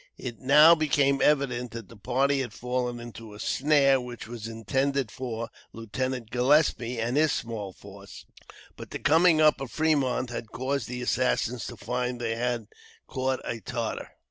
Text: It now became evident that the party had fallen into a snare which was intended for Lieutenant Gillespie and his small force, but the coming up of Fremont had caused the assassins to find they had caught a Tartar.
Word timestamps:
It 0.17 0.39
now 0.39 0.73
became 0.73 1.21
evident 1.21 1.69
that 1.73 1.87
the 1.87 1.95
party 1.95 2.39
had 2.39 2.53
fallen 2.53 2.99
into 2.99 3.35
a 3.35 3.39
snare 3.39 4.01
which 4.01 4.27
was 4.27 4.47
intended 4.47 5.11
for 5.11 5.49
Lieutenant 5.73 6.31
Gillespie 6.31 6.99
and 6.99 7.15
his 7.17 7.31
small 7.31 7.71
force, 7.71 8.25
but 8.75 8.89
the 8.89 8.97
coming 8.97 9.39
up 9.41 9.61
of 9.61 9.69
Fremont 9.69 10.31
had 10.31 10.51
caused 10.51 10.87
the 10.87 11.03
assassins 11.03 11.67
to 11.67 11.77
find 11.77 12.19
they 12.19 12.33
had 12.35 12.65
caught 13.05 13.41
a 13.43 13.59
Tartar. 13.59 14.09